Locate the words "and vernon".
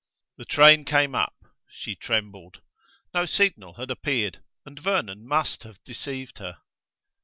4.65-5.27